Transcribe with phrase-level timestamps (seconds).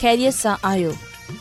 [0.00, 0.90] ख़ैरियत सां आयो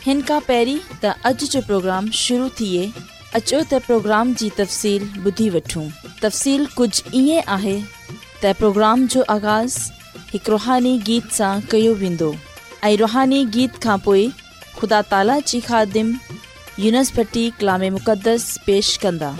[0.05, 5.50] हिन खां पहिरीं त अॼु जो प्रोग्राम शुरू थिए अचो त प्रोग्राम जी तफ़सील ॿुधी
[5.56, 5.86] वठूं
[6.25, 7.70] तफ़सील कुझु ईअं
[8.60, 9.78] پروگرام जो आगाज़
[10.33, 12.28] हिकु रुहानी गीत सां कयो वेंदो
[13.04, 14.28] रुहानी गीत खां पोइ
[14.78, 16.14] ख़ुदा ताला जी ख़ादिम
[16.86, 19.32] यूनिस्बटी कलाम मुक़दस पेश कंदा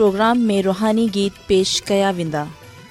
[0.00, 2.46] प्रोग्राम में रुहानी गीत पेश कया वेंदा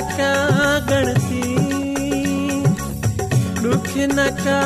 [0.00, 1.54] गण सी
[3.70, 4.60] ॾुख न का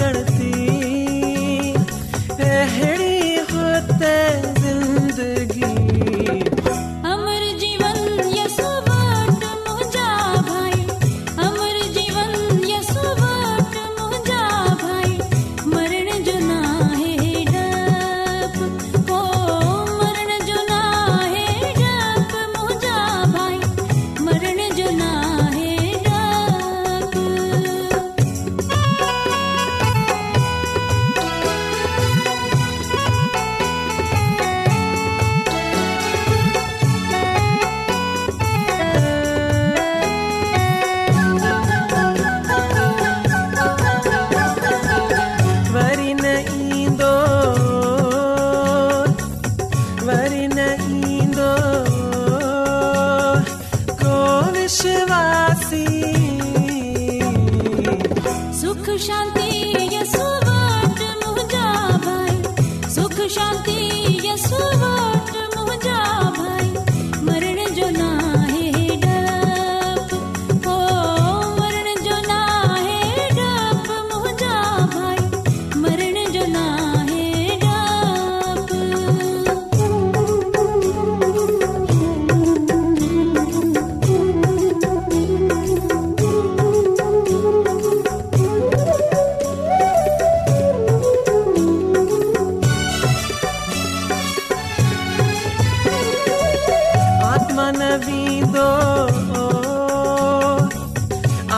[0.00, 0.46] गणती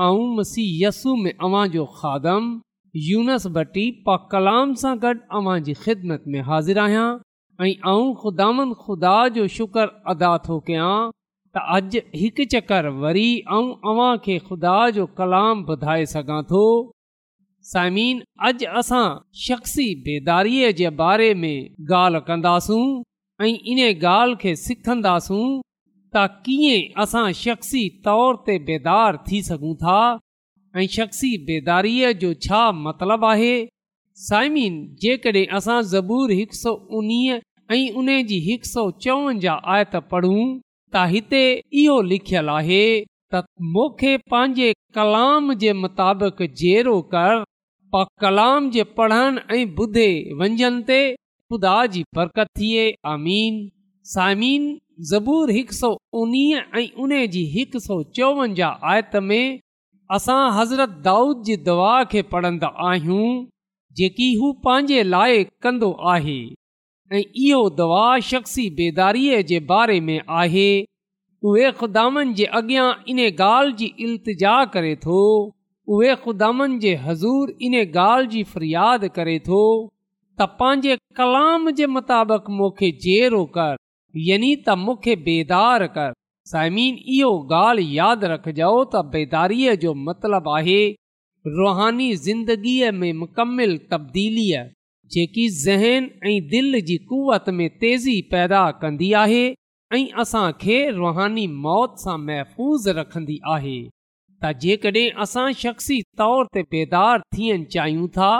[0.00, 2.44] ऐं मसीह यस्सू में अवां जो खादम
[2.96, 7.08] यूनस यूनसबटी पा कलाम सां गॾु अवां ख़िदमत में हाज़िर आहियां
[7.66, 10.94] ऐं ख़ुदान ख़ुदा जो शुक्र अदा थो कयां
[11.54, 16.64] त अॼु हिकु चकर वरी अव्हां खे ख़ुदा जो कलाम ॿुधाए सघां थो
[17.72, 19.04] साइमीन अॼु असां
[19.44, 21.54] शख़्सी बेदारीअ जे बारे में
[22.00, 22.84] ॻाल्हि कंदासूं
[23.46, 25.44] ऐं इन ॻाल्हि खे सिखंदासूं
[26.14, 30.00] त कीअं असां शख़्सी तौर ते बेदार थी सघूं था
[30.80, 31.92] ऐं शख़्सी बेदारी
[32.24, 33.52] जो छा मतिलबु आहे
[34.26, 34.74] सायमीन
[35.04, 37.40] जेकॾहिं असां ज़बूर हिकु सौ उणिवीह
[37.76, 40.44] ऐं उन जी हिकु सौ चोवंजाहु आयत पढ़ूं
[40.92, 41.42] त हिते
[41.84, 42.82] इहो लिखियलु आहे
[43.34, 43.42] त
[43.76, 47.36] मूंखे पंहिंजे कलाम जे मुताबिक़ जेरो कर
[48.24, 50.10] कलाम जे पढ़नि ऐं ॿुधे
[50.42, 53.56] वंजनि ते ख़ुदा जी बरकत थिए आमीन
[54.10, 54.62] साइमीन
[55.08, 55.88] ज़बूर हिकु सौ
[56.20, 59.60] उणिवीह ऐं उन जी हिकु सौ चोवंजाहु आयत में
[60.16, 63.28] असां हज़रत दाऊद जी दवा खे पढ़ंदा आहियूं
[64.00, 66.38] जेकी हू पंहिंजे लाइ कंदो आहे
[67.18, 70.66] ऐं इहो दवा शख़्सी बेदारी जे बारे में आहे
[71.50, 75.20] उहे ख़ुदानि जे अॻियां इन ॻाल्हि जी इल्तिजा करे थो
[75.92, 82.50] उहे ख़ुदानि जे हज़ूर इन ॻाल्हि जी फ़रियाद करे थो त पंहिंजे कलाम जे मुताबिक़
[82.58, 83.76] मूंखे जेरो कर
[84.16, 86.12] यी त मूंखे बेदार कर
[86.50, 90.80] साइमीन इहो ॻाल्हि यादि रखजो त बेदारीअ जो मतिलबु आहे
[91.58, 94.62] रुहानी ज़िंदगीअ में मुकमिल तब्दीलीअ
[95.14, 99.44] जेकी ज़हन ऐं दिलि जी कुवत में तेज़ी पैदा कंदी आहे
[99.94, 103.78] ऐं असांखे रुहानी मौत सां महफ़ूज़ रखंदी आहे
[104.44, 108.34] त जेकॾहिं असां शख़्सी तौर ते बेदार थियणु चाहियूं था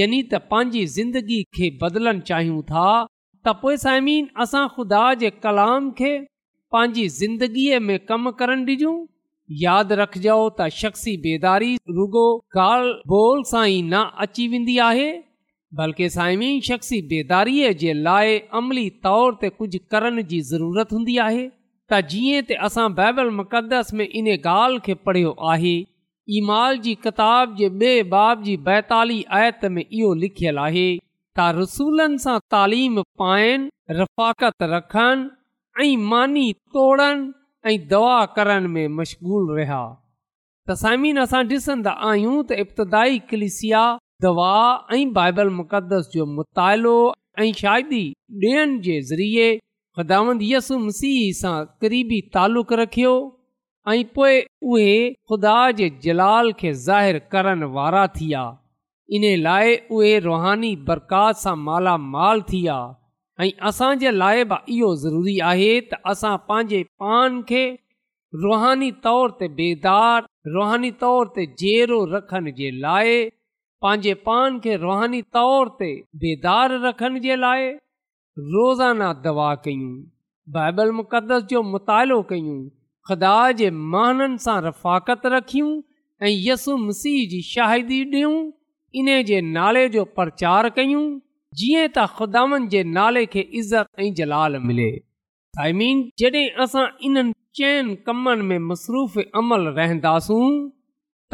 [0.00, 2.88] यानी त पंहिंजी ज़िंदगी खे बदिलणु चाहियूं था
[3.46, 6.08] त पोइ सायमिन असां ख़ुदा जे कलाम खे
[6.74, 8.94] पंहिंजी ज़िंदगीअ में कमु करणु ॾिजूं
[9.60, 12.24] यादि रखजो त शख़्सी बेदारी रुगो
[12.64, 15.06] ॻाल्हि ॿोल सां ई न अची वेंदी आहे
[15.82, 17.54] बल्कि साइमिन शख़्सी बेदारी
[17.84, 22.88] जे लाइ अमली तौर ते कुझु करण जी ज़रूरत हूंदी आहे त जीअं त असां
[23.00, 25.76] बाइबल मुक़दस में इन ॻाल्हि खे पढ़ियो आहे
[26.42, 30.88] ईमाल जी किताब जे बे॒ बाब जी बैताली आयत में इहो लिखियलु आहे
[31.38, 36.44] त रसूलनि सां तालीम पाइनि रफ़ाक़त रखनि ऐं मानी
[36.76, 37.24] तोड़नि
[37.70, 39.80] ऐं दवा करण में मशग़ूल रहिया
[40.70, 43.82] तसामीन असां ॾिसंदा आहियूं त इब्तदाई क्लिसिया
[44.26, 44.54] दवा
[44.98, 46.94] ऐं बाइबल मुक़दस जो मुतालो
[47.44, 48.02] ऐं शादी
[48.46, 49.48] ॾियण जे ज़रिए
[50.54, 53.12] यसु मसीह सां क़रीबी तालुक़ु रखियो
[53.96, 54.42] ऐं पोइ
[54.74, 54.92] उहे
[55.30, 58.30] ख़ुदा जे जलाल खे ज़ाहिरु करण वारा थी
[59.14, 65.36] इन लाइ उहे रूहानी बरकात सां मालामाल थी आहे ऐं असांजे लाइ बि इहो ज़रूरी
[65.50, 67.64] आहे त असां पंहिंजे पान खे
[68.44, 73.14] रुहानी तौर ते बेदार रुहानी तौर ते ज़ेरो रखण जे लाइ
[73.86, 75.90] पंहिंजे पान खे रुहानी तौर ते
[76.24, 77.70] बेदार रखण जे लाइ
[78.52, 79.94] रोज़ाना दवा कयूं
[80.58, 82.58] बाइबल मुक़दस जो मुतालो कयूं
[83.10, 85.72] ख़ुदा जे मानन सां रफ़ाकत रखियूं
[86.26, 88.36] ऐं यसु मसीह जी शाहिदी ॾियूं
[88.94, 91.00] इन जे नाले जो प्रचार कयूं
[91.60, 94.88] जीअं त ख़ुदानि जे नाले खे इज़त ऐं जलाल मिले
[95.60, 100.46] साइमीन जॾहिं असां इन्हनि चइनि कमनि में मसरूफ़ अमल रहंदासूं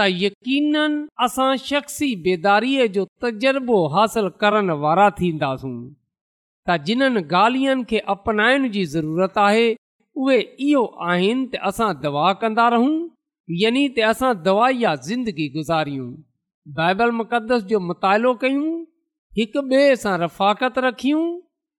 [0.00, 5.74] त यकीननि असां शख्सी बेदारीअ जो तजुर्बो हासिल करण वारा थींदासूं
[6.68, 9.66] त जिन्हनि गालियनि खे अपनाइण जी ज़रूरत आहे
[10.24, 12.94] उहे इहो आहिनि त असां दवा कंदा रहूं
[13.64, 16.10] यानी त असां दवाई या ज़िंदगी गुज़ारियूं
[16.70, 18.68] बाइबल मुक़दस जो मुतालो कयूं
[19.38, 21.22] हिक ॿिए सां रफ़ाकत रखियूं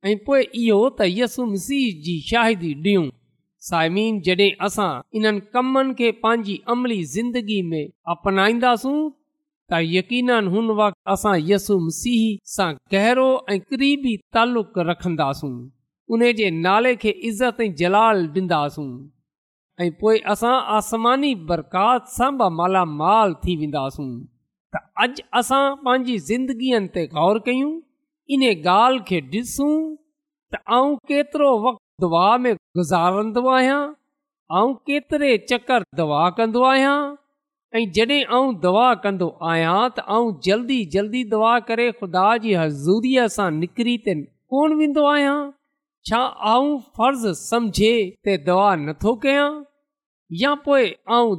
[0.09, 3.05] ऐं पोइ इहो त यसुम सीह जी शाहिदी ॾियूं
[3.67, 4.87] साइमीन जॾहिं असां
[5.19, 7.85] इन्हनि कमनि खे पंहिंजी अमली ज़िंदगी में
[8.15, 8.97] अपनाईंदासूं
[9.69, 12.21] त यकीन हुन वक़्ति असां यसु मसीह
[12.55, 15.53] सां गहरो ऐं क़रीबी तालुक़ रखंदासूं
[16.17, 18.89] उन जे नाले खे इज़त ऐं जलाल ॾींदासूं
[19.85, 24.11] ऐं पोइ असां आसमानी बरकास सां मालामाल थी वेंदासूं
[24.73, 27.73] त अॼु असां पंहिंजी ज़िंदगीअ ते ग़ौर कयूं
[28.35, 29.73] इन ॻाल्हि खे ॾिसूं
[30.55, 33.81] त आउं केतिरो वक़्तु दवा में गुज़ारंदो आहियां
[34.59, 36.95] ऐं केतिरे चकर दवा कंदो आहियां
[37.77, 43.27] ऐं जॾहिं आउं दवा कंदो आहियां त आउं जल्दी जल्दी दवा करे ख़ुदा जी हज़ूरीअ
[43.35, 44.17] सां निकिरी त
[44.55, 45.37] कोन वेंदो आहियां
[46.11, 49.47] छा आऊं फर्ज़ु सम्झे त दवा नथो कयां
[50.39, 50.85] या पोइ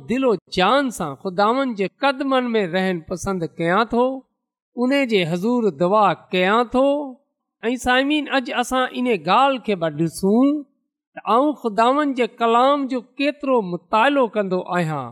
[0.08, 4.02] दिलो जान सां खुदावन जे क़दमनि में रहनि पसंदि कयां थो
[4.86, 6.02] उन जे हज़ूर दवा
[6.34, 6.82] कयां थो
[7.68, 10.42] ऐं साइमीन अॼु असां इन ॻाल्हि खे ॾिसूं
[11.14, 15.02] त ऐं ख़ुदावन जे कलाम जो केतिरो मुतालो कंदो आहियां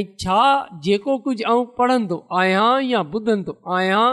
[0.00, 0.42] ऐं छा
[0.88, 4.04] जेको कुझु पढ़ंदो आहियां या ॿुधंदो आहियां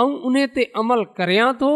[0.00, 1.70] ऐं उन ते अमल करियां थो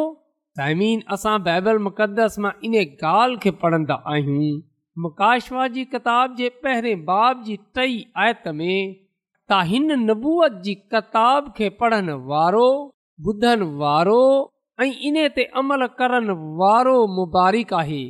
[0.62, 4.52] सायमीन असां बाइबल मुक़दस मां इन ॻाल्हि खे पढ़ंदो आहियूं
[5.00, 8.96] मुकाशवा जी किताब जे पहिरें बाब जी टई आयत में
[9.50, 12.66] त हिन नबूअत जी किताब खे पढ़ण वारो
[13.28, 14.20] ॿुधण वारो
[14.80, 18.02] ऐं इन ते अमल وارو वारो मुबारिक आहे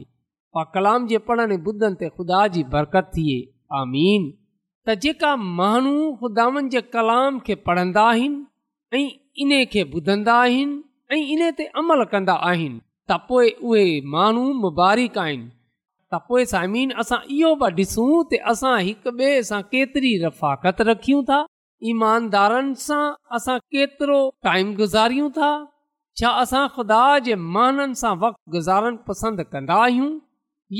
[0.75, 3.37] कलाम जे पढ़ण ॿुधनि ते ख़ुदा जी बरकत थिए
[3.81, 4.27] आमीन
[4.87, 8.47] त जेका माण्हू ख़ुदानि जे कलाम खे पढ़ंदा आहिनि
[8.95, 9.09] ऐं
[9.45, 10.83] इन खे ॿुधंदा आहिनि
[11.17, 13.87] ऐं इन ते अमल कंदा आहिनि त पोइ उहे
[14.17, 15.51] माण्हू आहिनि
[16.13, 21.23] त पोइ सायमन असां इहो बि ॾिसूं त असां हिक ॿिए सां केतिरी रफ़ाकत रखियूं
[21.31, 21.39] था
[21.93, 23.05] ईमानदारनि सां
[23.39, 25.53] असां केतिरो टाइम गुज़ारियूं था
[26.21, 30.11] छा असां ख़ुदा जे माननि सां वक़्तु गुज़ारणु पसंदि कंदा आहियूं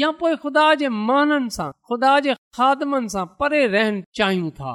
[0.01, 4.75] या पोइ ख़ुदा जे माननि सां ख़ुदा जे ख़ादमनि सां परे रहणु चाहियूं था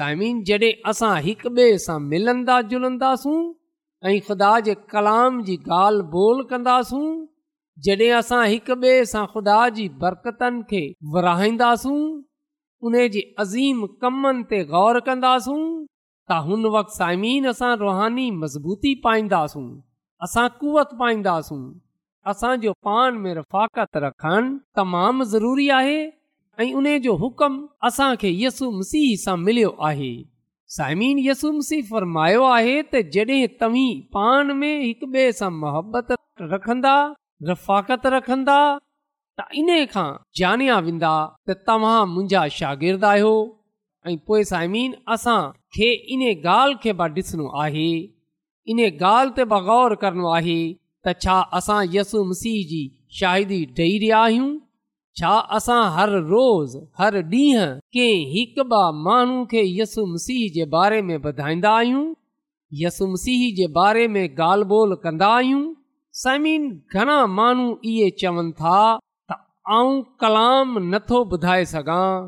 [0.00, 3.38] साइमीन जॾहिं असां हिक ॿिए सां मिलंदा जुलंदासूं
[4.08, 7.06] ऐं ख़ुदा जे कलाम जी ॻाल्हि ॿोल कंदासूं
[7.82, 10.80] जॾहिं असां हिकु ॿिए सां ख़ुदा जी बरक़तनि खे
[11.14, 11.94] विराईंदासूं
[12.88, 15.56] उन जे अज़ीम कमनि ते ग़ौर कंदासूं
[16.28, 19.64] त हुन वक़्तु साइमीन असां रुहानी मज़बूती पाईंदासूं
[20.26, 21.58] असां कुवत पाईंदासूं
[22.34, 25.98] असांजो पान में रफ़ाकत रखणु तमामु ज़रूरी आहे
[26.66, 27.58] ऐं जो हुकम
[27.90, 30.12] असांखे यसुम सीह सां मिलियो आहे
[30.78, 36.16] साइमीन यसुम सीह फ़रमायो आहे त जॾहिं तव्हीं पाण में हिक ॿिए सां मुहबत
[36.54, 36.96] रखंदा
[37.42, 38.58] रफ़ाकत रखंदा
[39.38, 40.08] त इन खां
[40.40, 41.14] जानिया वेंदा
[41.48, 43.30] त तव्हां मुंहिंजा शागिर्द आहियो
[44.10, 45.38] ऐं पोइ साइमीन असां
[45.76, 47.88] खे इन ॻाल्हि खे बि ॾिसणो आहे
[48.72, 50.58] इन ॻाल्हि ते बि ग़ौर करणो आहे
[51.06, 52.82] त छा असां यसु मसीह जी
[53.20, 54.48] शाहिदी ॾेई रहिया आहियूं
[55.20, 61.02] छा असां हर रोज़ हर ॾींहुं कंहिं हिकु ॿ माण्हू खे यसु मसीह जे बारे
[61.08, 62.04] में ॿुधाईंदा आहियूं
[62.84, 65.64] यसु मसीह जे बारे में ॻाल्हि ॿोल कंदा आहियूं
[66.16, 68.78] समीन घणा माण्हू इहे चवनि था
[69.30, 69.34] त
[69.76, 72.24] आऊं कलाम नथो ॿुधाए सघां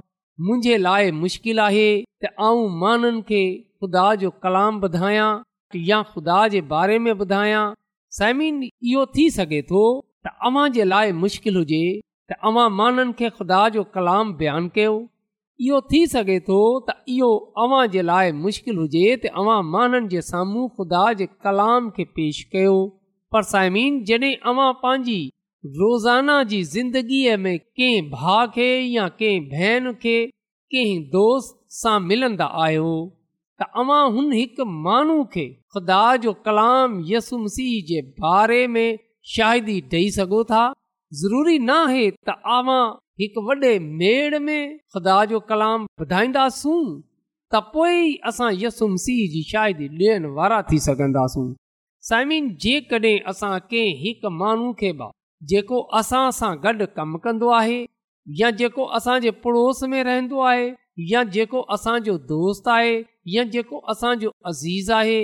[0.47, 1.89] मुंहिंजे लाइ मुश्किल आहे
[2.23, 3.43] त आऊं माननि खे
[3.81, 5.29] खुदा जो कलाम ॿुधायां
[5.91, 7.63] या ख़ुदा जे बारे में ॿुधायां
[8.19, 9.85] समीन इहो थी सघे थो
[10.27, 11.85] त अवां जे लाइ मुश्किल हुजे
[12.31, 14.97] त अवां माननि खे खुदा जो कलाम बयानु कयो
[15.67, 17.31] इहो थी सघे थो त इहो
[17.67, 22.45] अवां जे लाइ मुश्किल हुजे त अवां माननि जे साम्हूं ख़ुदा जे कलाम खे पेश
[22.57, 22.77] कयो
[23.33, 25.21] पर साइमीन जॾहिं अवां पंहिंजी
[25.79, 30.19] रोज़ाना जी ज़िंदगीअ में कंहिं भाउ खे या कंहिं भेन खे
[30.75, 32.93] कंहिं दोस्त सां मिलंदा आहियो
[33.63, 38.89] त अवां हुन हिकु माण्हू खे ख़ुदा जो कलाम यसुम सिह जे बारे में
[39.35, 40.63] शाहिदी ॾेई सघो था
[41.23, 42.81] ज़रूरी न आहे त अव्हां
[43.23, 46.79] हिकु वॾे मेड़ में ख़ुदा जो कलाम ॿुधाईंदासूं
[47.53, 48.01] त पोइ
[48.33, 51.49] असां यसुम सीह जी शाहिदी ॾियण वारा थी सघंदासूं
[52.09, 54.91] साइमिन जेकॾहिं असां कंहिं हिकु माण्हू खे
[55.53, 57.79] जेको असां सां गॾु कमु कंदो आहे
[58.41, 60.69] या जेको असांजे पड़ोस में रहंदो आहे
[61.13, 62.93] या जेको असांजो दोस्त आहे
[63.35, 65.19] या जेको असांजो अज़ीज़ आहे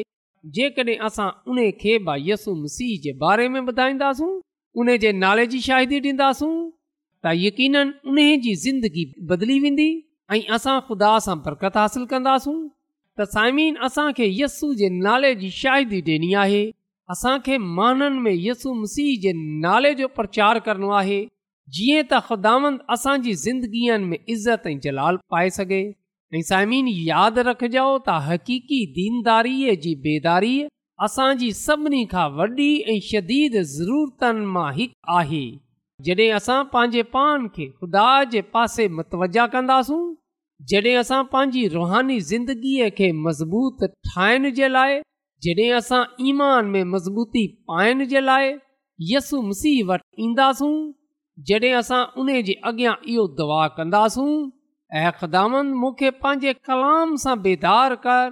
[0.58, 1.94] जेकॾहिं असां उन खे
[2.30, 4.32] यसु मसीह जे बारे में ॿुधाईंदासूं
[4.82, 6.52] उन जे नाले जी शाहिदी ॾींदासूं
[7.24, 9.88] त यकीन उन जी ज़िंदगी बदिली वेंदी
[10.36, 12.56] ऐं असां ख़ुदा सां बरक़त हासिलु कंदासूं
[13.18, 16.64] त साइमीन असांखे यस्सू जे नाले जी शाइदी ॾियणी आहे
[17.12, 21.22] असांखे माननि में यस्सु मसीह जे नाले जो प्रचार करणो आहे
[21.74, 25.80] जीअं त ख़ुदावंद असांजी ज़िंदगीअ में इज़त ऐं जलाल पाए सघे
[26.34, 30.56] ऐं साइमीन यादि रखिजो त हक़ीक़ी दीनदारीअ जी बेदारी
[31.06, 35.44] असांजी सभिनी खां वॾी ऐं शदीद ज़रूरतनि मां हिकु आहे
[36.06, 40.02] जॾहिं असां पंहिंजे पान खे ख़ुदा जे पासे मतवजा कंदासूं
[40.70, 43.78] जॾहिं असां पंहिंजी रुहानी ज़िंदगीअ खे मज़बूत
[44.08, 44.98] ठाहिण जे लाइ
[45.46, 48.52] जॾहिं असां ईमान में मज़बूती पाइण जे लाइ
[49.12, 50.74] यसु मसीह वटि ईंदासूं
[51.48, 54.28] जॾहिं असां उन जे अॻियां इहो दुआ कंदासूं
[55.02, 58.24] ऐं ख़दामनि मूंखे पंहिंजे कलाम सां बेदार कर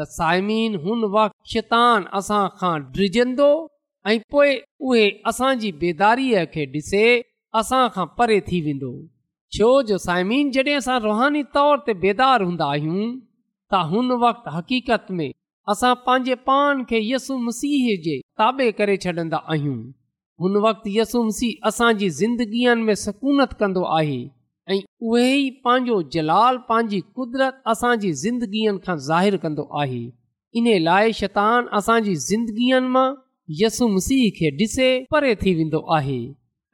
[0.00, 3.50] त साइमीन हुन वाख शितान असां खां ड्रिजंदो
[4.10, 4.50] ऐं पोइ
[4.90, 7.06] उहे असांजी बेदारीअ खे ॾिसे
[7.62, 8.96] असां खां परे थी वेंदो
[9.56, 15.06] छो जो साइमीन जॾहिं असां रुहानी तौर ते बेदार हूंदा आहियूं त हुन वक़्तु हक़ीक़त
[15.20, 15.30] में
[15.74, 19.76] असां पंहिंजे पान खे यसु मसीह जे ताबे करे छॾंदा आहियूं
[20.44, 24.18] हुन वक़्तु यसु मसीह असांजी ज़िंदगीअ में सकूनत कंदो आहे
[24.74, 24.78] ऐं
[25.10, 30.02] उहे ई पंहिंजो जलाल पंहिंजी कुदरत असांजी ज़िंदगीअ खां ज़ाहिरु कंदो आहे
[30.60, 33.08] इन लाइ शैतान असांजी ज़िंदगीअनि मां
[33.64, 36.20] यसु मसीह खे ॾिसे परे थी वेंदो आहे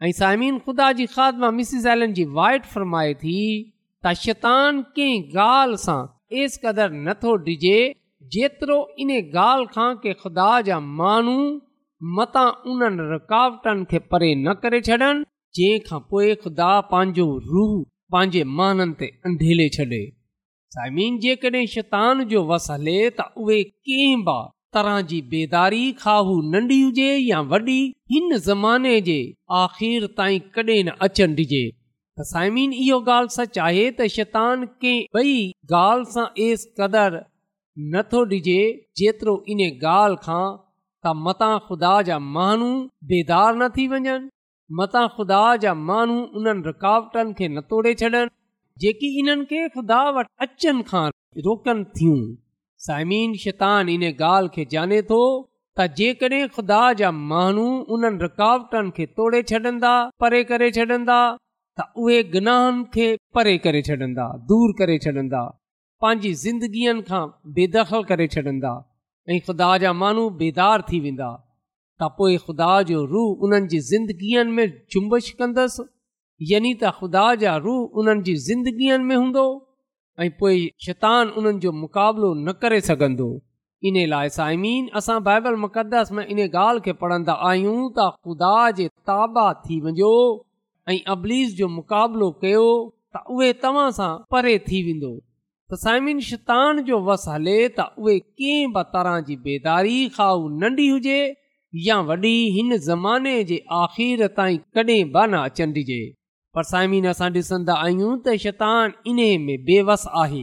[0.06, 0.88] ऐं सायमिन ख़ुदा
[2.73, 3.37] फरमाए थी
[4.04, 6.00] त शैतान कंहिं ॻाल्हि सां
[6.40, 7.76] एस क़दुरु नथो ॾिजे
[8.34, 11.37] जेतिरो इन ॻाल्हि खां के ख़ुदा जा माण्हू
[12.18, 12.42] मता
[12.73, 15.08] उन्हनि रुकावटनि खे परे न करे छॾनि
[15.58, 17.73] जंहिंखां पोइ ख़ुदा पंहिंजो रूह
[18.16, 20.02] पंहिंजे माननि ते अंधेले छॾे
[20.76, 24.40] साइमिन जेकॾहिं शैतान जो वस हले त उहे कंहिं बि
[24.75, 27.78] तरह जी बेदारी खाहू नंढी हुजे या वॾी
[28.12, 29.16] हिन ज़माने जे
[29.62, 31.62] आखिर ताईं कॾहिं न अचनि ॾिजे
[32.19, 35.35] त साइमीन इहो ॻाल्हि सच आहे त शैतान कंहिं ॿई
[35.83, 37.23] ॻाल्हि सां एस क़दुरु
[37.95, 38.57] नथो ॾिजे
[39.02, 42.71] जेतिरो इन ॻाल्हि खां त मता ख़ुदा जा माण्हू
[43.12, 44.16] बेदार न थी वञनि
[45.16, 48.25] ख़ुदा जा माण्हू उन्हनि रुकावटनि खे न तोड़े छॾनि
[48.87, 51.07] जेकी इन्हनि खे खुदा वटि अचनि खां
[51.49, 52.16] रोकनि
[52.87, 55.21] साइमीन शैतान इन ॻाल्हि खे जाने थो
[55.76, 57.64] त जेकॾहिं ख़ुदा जा माण्हू
[57.97, 59.92] उन्हनि रुकावटनि खे तोड़े छॾंदा
[60.23, 61.16] परे करे छॾंदा
[61.79, 63.07] त उहे गनाहनि खे
[63.38, 65.42] परे करे छॾंदा दूरि करे छॾंदा
[66.05, 67.25] पंहिंजी ज़िंदगीअनि खां
[67.59, 68.75] बेदख़ल करे छॾंदा
[69.33, 71.33] ऐं ख़ुदा जा माण्हू बेदार थी वेंदा
[72.03, 75.88] त पोइ ख़ुदा जो रूह उन्हनि जी में चुंबश कंदसि
[76.53, 79.49] यानी त ख़ुदा जा रूह उन्हनि जी ज़िंदगीअ में हूंदो
[80.22, 83.24] ऐं पोइ शैतान उन्हनि जो मुक़ाबिलो न करे सघंदो
[83.88, 88.87] इन लाइ सायमीन असां बाइबल मुक़दस में इन ॻाल्हि खे पढ़ंदा आहियूं त ख़ुदा जे
[89.11, 90.12] ताबा थी वञो
[90.92, 92.62] ऐं अबलीस जो मुक़ाबिलो कयो
[93.16, 95.12] त उहे तव्हां सां परे थी वेंदो
[95.72, 101.20] त शैतान जो वस हले त उहे कंहिं बि तरह जी बेदारी खाउ नंढी हुजे
[101.88, 106.14] या वॾी हिन ज़माने जे आख़िर ताईं कॾहिं बि न
[106.57, 110.43] पर साइमिन असां ॾिसंदा आहियूं त शैतान इन्हे में बेवस आहे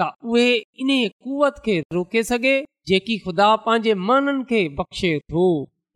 [0.00, 0.44] त उहे
[0.84, 2.52] इन कुवत खे रोके सघे
[2.90, 5.46] जेकी ख़ुदा पंहिंजे माननि खे बख़्शे थो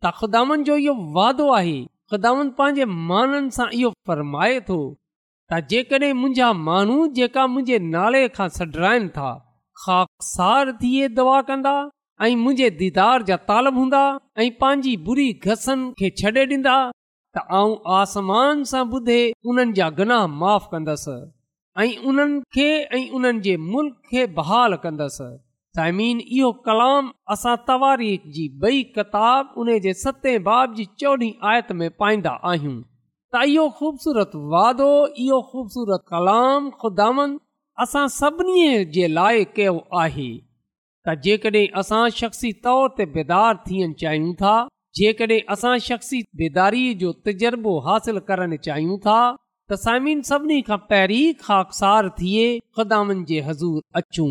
[0.05, 1.77] त ख़ुदानि जो इहो वाइदो आहे
[2.13, 8.49] ख़ुदान पंहिंजे माननि सां इहो फरमाए थो त जेकड॒हिं मुंहिंजा माण्हू जेका मुंहिंजे नाले खां
[8.57, 9.31] सॾराइनि था
[9.85, 11.75] ख़ासि दवा कंदा
[12.27, 14.03] ऐं मुंहिंजे दीदार जा तालब हूंदा
[14.43, 16.79] ऐं पंहिंजी बुरी घसनि खे छॾे ॾींदा
[17.35, 19.19] त आऊं आसमान सां ॿुधे
[19.51, 21.15] उन्हनि जा गनाह माफ़ु कंदसि
[21.83, 25.27] ऐं उन्हनि खे ऐं उन्हनि जे मुल्क़ खे बहाल कंदसि
[25.79, 31.71] साइमीन इहो कलाम असां तवारीख़ जी ॿई किताब उन जे सते बाब जी चोॾहीं आयत
[31.81, 32.75] में पाईंदा आहियूं
[33.35, 34.89] त इहो ख़ूबसूरत वादो
[35.25, 37.09] इहो ख़ूबसूरत कलाम ख़ुदा
[37.85, 38.63] असां सभिनी
[38.97, 44.55] जे लाइ कयो आहे त जेकॾहिं असां शख्सी तौर ते बेदार थियणु चाहियूं था
[44.97, 49.17] जेकॾहिं असां शख्सी बेदारी जो तजुर्बो हासिल करणु चाहियूं था
[49.69, 52.45] त साइमिन सभिनी खां पहिरीं हाकसार थिए
[52.77, 54.29] खुदानि जे हज़ूर अचूं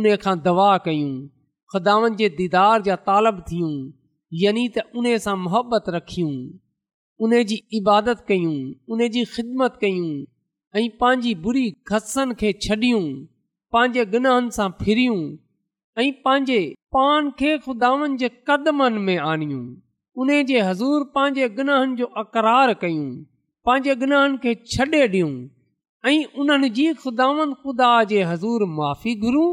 [0.00, 1.10] उन खां दवा कयूं
[1.74, 3.72] ख़ुदानि जे दीदार जा तालब थियूं
[4.42, 6.32] यानी त उन सां मुहबत रखियूं
[7.26, 8.54] उन जी इबादत कयूं
[8.94, 10.08] उन जी ख़िदमत कयूं
[10.78, 13.04] ऐं पंहिंजी बुरी घसनि खे छॾियूं
[13.76, 15.20] पंहिंजे गनाहनि सां फिरियूं
[16.02, 16.58] ऐं पंहिंजे
[16.98, 19.62] पाण खे खुदावनि जे कदमनि में आणियूं
[20.22, 23.06] उन जे हज़ूर पंहिंजे गुनाहनि जो अकरार कयूं
[23.68, 25.30] पंहिंजे गनाहनि खे छॾे ॾियूं
[26.06, 29.48] ऐं उन्हनि जी ख़ुदावंद ख़ुदा जे हज़ूर माफ़ी घुरूं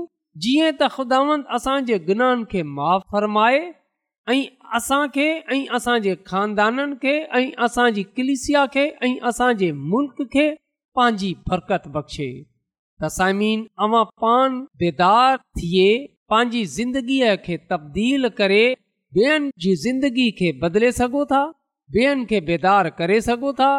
[0.46, 3.62] जीअं त ख़ुदावंद असांजे गुनाहनि खे माफ़ फ़रमाए
[4.34, 4.44] ऐं
[4.80, 10.46] असांखे ऐं असांजे खानदाननि खे ऐं असांजी कलिसिया खे ऐं असांजे मुल्क़ खे
[11.00, 12.30] पंहिंजी बरकत बख़्शे
[13.06, 15.90] तसामीन अवां पान बेदार थिए
[16.36, 18.64] पंहिंजी ज़िंदगीअ खे तब्दील करे
[19.18, 21.40] ॿियनि जी ज़िंदगी खे बदिले सघो था
[21.96, 23.70] ॿियनि खे बेदार करे सघो था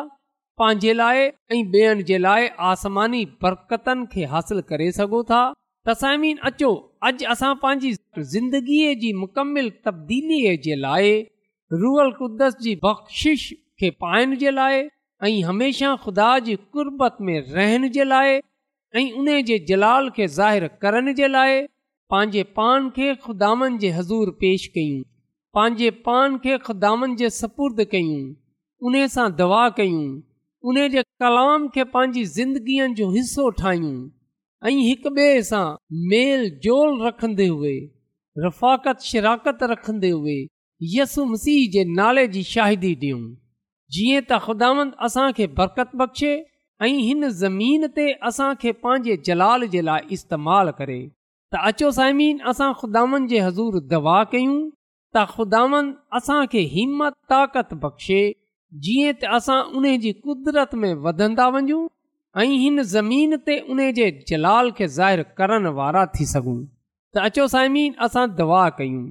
[0.59, 5.39] पंहिंजे लाइ ऐं ॿियनि जे लाइ आसमानी बरक़तनि खे हासिलु करे सघो था
[5.89, 6.71] तसाइमीन अचो
[7.09, 7.93] अॼु असां पंहिंजी
[8.33, 11.15] ज़िंदगीअ जी मुकमिल तब्दीलीअ जे लाइ
[11.85, 13.49] रुअल क़ुद्दस जी बख़्शिश
[13.81, 14.83] खे पाइण जे लाइ
[15.31, 18.35] ऐं हमेशह ख़ुदा जी कुर्बत में रहण जे लाइ
[19.01, 21.61] ऐं उन जे जलाल खे ज़ाहिर करण जे लाइ
[22.17, 25.01] पंहिंजे पान खे ख़ुदानि जे हज़ूर पेश कयूं
[25.57, 28.21] पंहिंजे पान खे ख़ुदानि जे सपुर्द कयूं
[28.91, 30.05] उन सां दवा कयूं
[30.71, 35.65] उन जे कलाम खे पंहिंजी ज़िंदगीअ जो हिसो ठाहियूं ऐं हिक ॿिए सां
[36.15, 37.75] मेल जोल रखंदे हुए
[38.47, 40.37] रफ़ाकत शिराकत रखंदे हुए
[40.97, 43.21] यसु मसीह जे नाले जी शाहिदी ॾियूं
[43.97, 46.33] जीअं त ख़ुदानि असांखे बरकत बख़्शे
[46.89, 52.73] ऐं हिन ज़मीन ते असांखे पंहिंजे जलाल जे लाइ इस्तेमालु करे त अचो साइमीन असां
[52.83, 54.57] ख़ुदानि जे हज़ूर दवा कयूं
[55.15, 58.21] त ख़ुदांद असांखे हिमत ताक़त बख़्शे
[58.85, 61.83] जीअं त असां उन जी कुदरत में वधंदा वञूं
[62.43, 66.57] ऐं हिन ज़मीन ते उन जे जलाल खे ज़ाहिर करण वारा थी सघूं
[67.13, 69.05] त अचो सायमीन असां दवा कयूं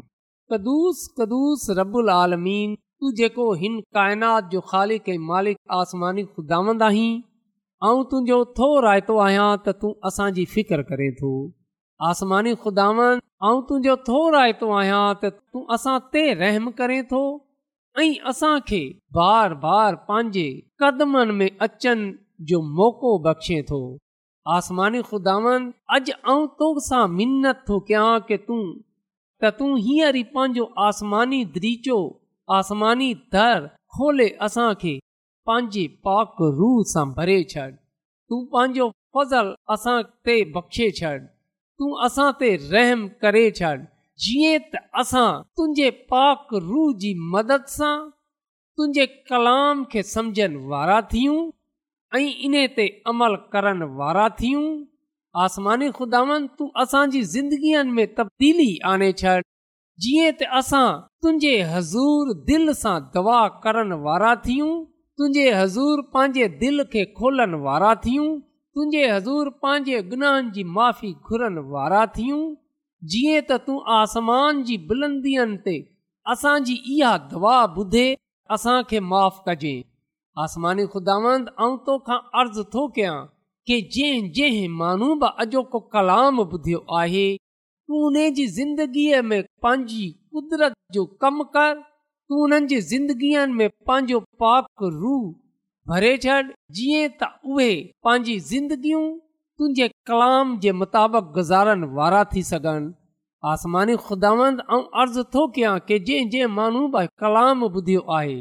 [0.55, 7.13] कदुस कदुूस रबुल आलमीन तूं जेको हिन काइनात जो ख़ालिक ऐं मालिक आसमानी ख़ुदांद आहीं
[7.87, 11.33] ऐं तुंहिंजो थो रायतो आहियां त तूं असांजी फिकर करे थो
[12.09, 17.19] आसमानी खुदावंत ऐं तुंहिंजो थो रायतो आहियां त तूं असां ते रहम करे थो
[18.03, 18.79] ऐं असांखे
[19.17, 20.45] बार बार पंहिंजे
[20.83, 22.07] कदमनि में अचनि
[22.51, 23.79] जो मौक़ो बख़्शे थो
[24.55, 28.61] आसमानी खुदावंत अॼु ऐं तोसां मिनत थो कयां की तूं
[29.41, 31.99] त तूं हींअर ई पंहिंजो आसमानी द्रीचो
[32.59, 34.95] आसमानी दर खोले असांखे
[35.51, 39.95] पंहिंजे पाक रूह सां भरे छॾ तूं पंहिंजो फज़ल असां
[40.29, 41.13] ते बख़्शे छॾ
[41.81, 43.69] तूं असां ते रहम करे छॾ
[44.23, 47.93] जीअं त असां तुंहिंजे पाक रूह जी मदद सां
[48.79, 51.39] तुंहिंजे कलाम खे समुझनि वारा थियूं
[52.15, 54.65] ऐं इन ते अमल करण वारा थियूं
[55.45, 59.35] आसमानी खुदावन तूं असांजी ज़िंदगीअ में तब्दीली आणे छॾ
[60.03, 60.87] जीअं त असां
[61.23, 64.71] तुंहिंजे हज़ूर दिलि सां दवा करण वारा थियूं
[65.17, 68.29] तुंहिंजे हज़ूर पंहिंजे दिलि खे खोलण वारा थियूं
[68.75, 72.43] तुंहिंजे हज़ूर पंहिंजे गुनाहनि जी माफ़ी घुरनि वारा थियूं
[73.13, 75.73] जीअं त तूं आसमान जी बुलंदीअ ते
[76.33, 78.05] असांजी इहा दुआ ॿुधे
[78.57, 79.73] असांखे माफ़ु कजे
[80.43, 81.49] आसमानी ख़ुदावंद
[81.87, 83.17] तोखां अर्ज़ु थो कयां
[83.71, 90.07] की जंहिं जंहिं माण्हू बि अॼोको कलाम ॿुधियो आहे तूं उन जी ज़िंदगीअ में पंहिंजी
[90.33, 95.17] कुदरत जो कमु कर तूं उन्हनि जे ज़िंदगीअ में पंहिंजो पाक रू
[95.89, 96.41] भरे छॾ
[96.77, 97.69] जीअं त उहे
[98.05, 99.03] पंहिंजी ज़िंदगियूं
[99.57, 102.91] तुंहिंजे कलाम जे मुताबिक़ गुज़ारण वारा थी सघनि
[103.51, 104.59] आसमानी खुदावंद
[105.01, 106.81] अर्ज़ु थो कयां की जंहिं जंहिं माण्हू
[107.23, 108.35] कलाम ॿुधियो आहे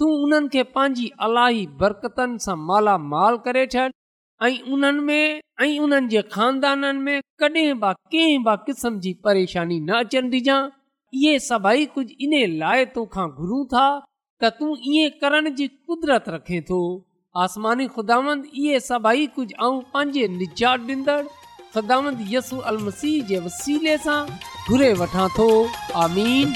[0.00, 3.86] तूं उन्हनि खे पंहिंजी अलाई बरकतनि सां मालामाल करे छॾ
[4.48, 9.80] ऐं उन्हनि में ऐं उन्हनि जे खानदाननि में कॾहिं बि कंहिं बि किस्म जी परेशानी
[9.88, 10.60] न अचनि ॾिजां
[11.22, 13.88] इहे सभई कुझु इन लाइ तोखा घुरूं था
[14.42, 16.78] त तूं ईअं करण जी कुदरत रखे थो
[17.44, 21.20] आसमानी ख़ुदांदीअ सभी कुझु ऐं पंहिंजे निचा ॾींदड़
[21.74, 24.20] ख़ुदांदसू अलह जे वसीले सां
[24.68, 25.48] घुरे वठां थो
[26.04, 26.46] आमीन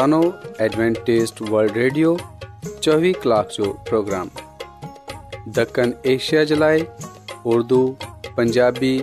[0.00, 0.20] انو
[0.60, 4.28] ایڈوانٹسٹ ورلڈ ریڈیو 24 گھنٹے جو پروگرام
[5.56, 6.78] دکن ایشیا جلائے
[7.52, 7.80] اردو
[8.34, 8.98] پنجابی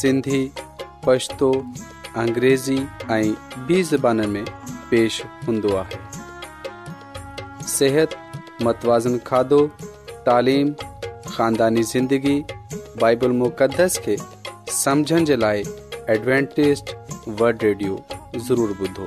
[0.00, 0.42] سندھی
[1.04, 1.50] پشتو
[2.20, 2.78] انګریزی
[3.14, 3.32] ائی
[3.66, 4.42] بی زبانن میں
[4.88, 5.98] پیش ہندوا ہے۔
[7.76, 8.14] صحت،
[8.64, 9.66] متوازن کھادو،
[10.24, 10.72] تعلیم،
[11.36, 12.40] خاندانی زندگی،
[13.00, 14.16] بائبل مقدس کے
[14.84, 15.62] سمجھن جلائے
[16.10, 16.94] ایڈوانٹسٹ
[17.38, 17.96] ورلڈ ریڈیو
[18.48, 19.06] ضرور بدھو۔